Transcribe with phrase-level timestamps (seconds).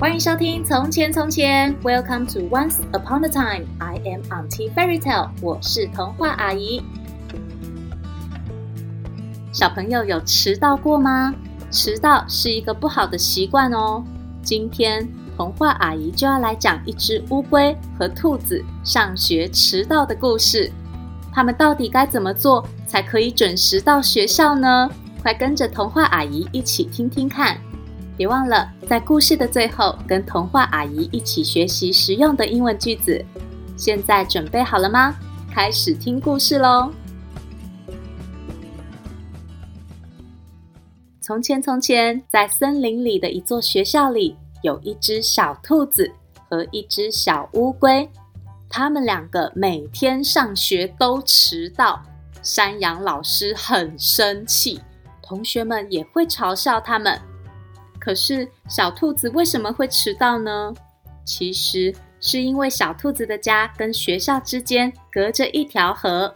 [0.00, 3.66] 欢迎收听《从前从前》，Welcome to Once Upon a Time。
[3.80, 6.80] I am Auntie Fairy Tale，我是童话阿姨。
[9.50, 11.34] 小朋友有迟到过吗？
[11.72, 14.04] 迟到是一个不好的习惯哦。
[14.40, 20.70] 今天童话阿姨就要来讲一只乌龟和兔子上学迟到的故事。
[21.32, 24.88] 他们到底该怎么做才可以准时到学校呢？
[25.20, 27.58] 快跟着童话阿姨一起听听看。
[28.18, 33.24] 别忘了在故事的最后跟童话阿姨一起学习实用的英文句子。
[33.76, 35.14] 现在准备好了吗？
[35.48, 36.90] 开始听故事喽！
[41.20, 46.10] 从前，从前，在森林里的一座学校里，有一只小兔子
[46.48, 48.10] 和一只小乌龟。
[48.68, 52.02] 他们两个每天上学都迟到，
[52.42, 54.80] 山羊老师很生气，
[55.22, 57.20] 同学们也会嘲笑他们。
[58.08, 60.72] 可是，小兔子为什么会迟到呢？
[61.26, 66.34] 其实是因为小兔子的家跟学校之间隔着一条河。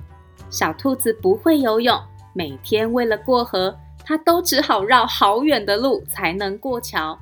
[0.51, 1.99] 小兔子不会游泳，
[2.35, 3.75] 每天为了过河，
[4.05, 7.19] 它都只好绕好远的路才能过桥。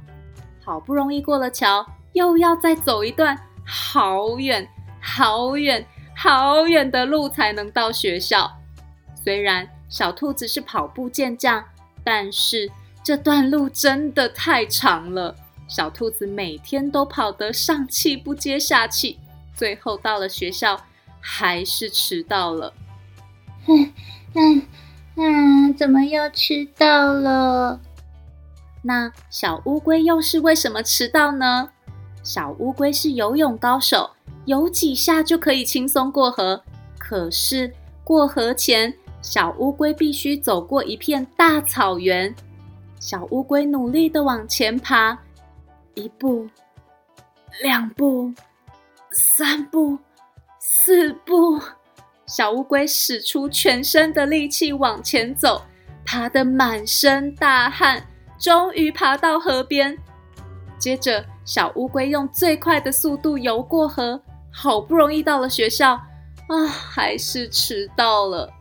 [0.65, 4.69] 好不容易过了桥，又要再走一段好远、
[5.01, 8.51] 好远、好远的路才能到学校。
[9.15, 11.65] 虽然小兔子是跑步健将，
[12.03, 12.69] 但是，
[13.03, 15.35] 这段路真的太长了，
[15.67, 19.19] 小兔子每天都跑得上气不接下气，
[19.55, 20.81] 最后到了学校
[21.21, 22.73] 还是迟到了。
[23.67, 23.93] 嗯
[24.35, 24.63] 嗯
[25.17, 27.81] 嗯，怎么又迟到了？
[28.83, 31.71] 那小乌龟又是为什么迟到呢？
[32.23, 34.11] 小乌龟是游泳高手，
[34.45, 36.63] 游几下就可以轻松过河。
[36.99, 42.35] 可是过河前，小乌龟必须走过一片大草原。
[43.01, 45.19] 小乌龟努力地往前爬，
[45.95, 46.47] 一步，
[47.63, 48.31] 两步，
[49.11, 49.99] 三步，
[50.59, 51.59] 四步。
[52.27, 55.63] 小乌龟使出全身的力气往前走，
[56.05, 58.07] 爬得满身大汗，
[58.39, 59.97] 终于爬到河边。
[60.79, 64.21] 接着，小乌龟用最快的速度游过河，
[64.53, 68.53] 好不容易到了学校，啊，还是迟到了。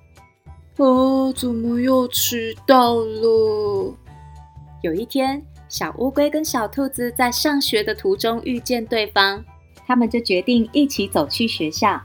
[0.78, 3.94] 啊，怎么又迟到了？
[4.81, 9.44] 有一天，小乌龟跟小兔子在上学的途中遇见对方，
[9.85, 12.01] 他们就决定一起走去学校。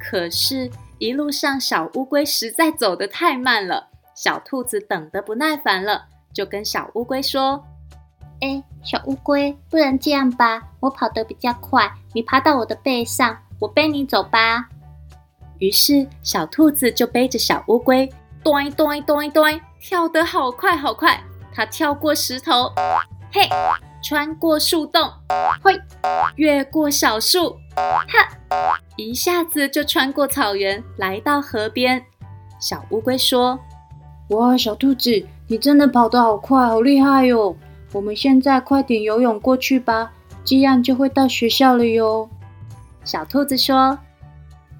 [0.00, 7.62] 可是，一路上小乌龟实在走得太慢了，小兔子等得不耐烦了，就跟小乌龟说
[8.40, 14.70] ：“哎，小乌龟，不然这样吧，我跑得比较快，你爬到我的背上，我背你走吧。”
[15.60, 18.10] 于是，小兔子就背着小乌龟，
[18.42, 21.22] 咚咚咚咚，跳得好快好快。
[21.56, 22.70] 它跳过石头，
[23.32, 23.48] 嘿，
[24.02, 25.10] 穿过树洞，
[25.64, 25.80] 嘿，
[26.34, 32.04] 越过小树，哈，一下子就穿过草原，来到河边。
[32.60, 33.58] 小乌龟说
[34.28, 37.56] ：“哇，小兔子，你真的跑得好快，好厉害哟！
[37.94, 40.12] 我们现在快点游泳过去吧，
[40.44, 42.28] 这样就会到学校了哟。”
[43.02, 43.98] 小兔子说：“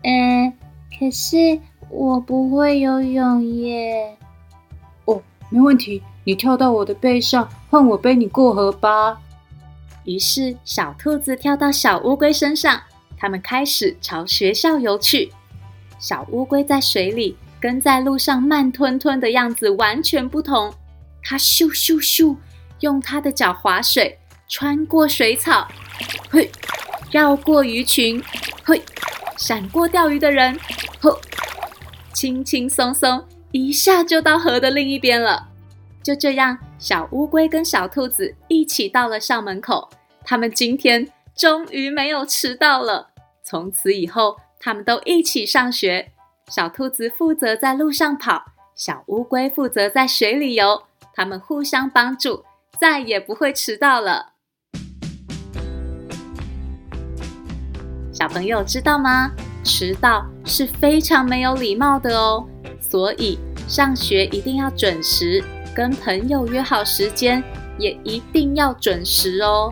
[0.05, 0.53] 嗯，
[0.99, 4.19] 可是我不会游泳耶。”
[5.07, 6.03] 哦，没问题。
[6.27, 9.17] 你跳到我的背上，换我背你过河吧。
[10.03, 12.83] 于是，小兔子跳到小乌龟身上，
[13.17, 15.33] 他们开始朝学校游去。
[16.01, 20.75] 小乌龟在水里跟在路上慢吞吞的样子完全不同。
[21.23, 22.37] 它咻咻咻，
[22.81, 25.69] 用它的脚划水，穿过水草，
[26.29, 26.51] 嘿，
[27.13, 28.21] 绕过鱼群，
[28.65, 28.83] 嘿，
[29.39, 30.59] 闪过钓鱼的人，
[31.01, 31.21] 呵，
[32.13, 35.51] 轻轻松松，一下就到河的另一边了。
[36.07, 39.91] 就这样，小乌龟跟小兔子一起到了校门口。
[40.25, 43.09] 他们今天终于没有迟到了。
[43.43, 46.13] 从此以后，他们都一起上学。
[46.47, 48.45] 小兔子负责在路上跑，
[48.77, 50.85] 小乌龟负责在水里游。
[51.13, 52.45] 他们互相帮助，
[52.79, 54.35] 再也不会迟到了。
[58.13, 59.33] 小朋友知道吗？
[59.65, 62.47] 迟到是非常没有礼貌的哦。
[62.81, 65.43] 所以上学一定要准时。
[65.77, 67.45] 跟朋友约好时间，
[67.77, 69.71] 也一定要准时哦。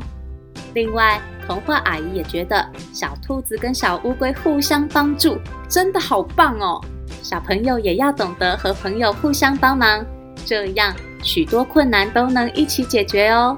[0.74, 6.78] 另外，童话阿姨也觉得小兔子跟小乌龟互相帮助，真的好棒哦。
[7.22, 10.04] 小朋友也要懂得和朋友互相帮忙，
[10.44, 13.56] 这样许多困难都能一起解决哦。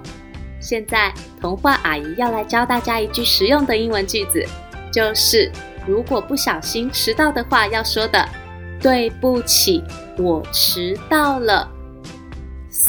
[0.61, 4.47] 现在，童话阿姨要来教大家一句实用的英文句子，
[4.93, 5.51] 就是
[5.85, 8.25] 如果不小心迟到的话，要说的
[8.81, 9.83] “对不起，
[10.17, 11.69] 我迟到了”。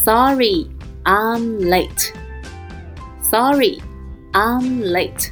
[0.08, 0.68] Sorry,
[1.04, 2.14] I'm late.
[3.22, 3.82] Sorry,
[4.32, 5.32] I'm late.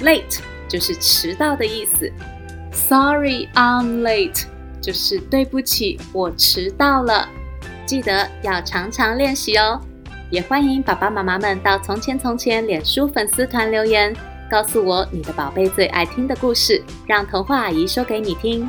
[0.00, 2.12] Late 就是迟到的意思。
[2.72, 4.46] Sorry, I'm late
[4.80, 7.28] 就是对不起，我迟到了。
[7.86, 9.80] 记得要常常练习哦。
[10.28, 14.12] 也欢迎爸爸妈妈们到《从前从前》脸书粉丝团留言，
[14.50, 18.68] 告诉我你的宝贝最爱听的故事，让童话阿姨说给你听。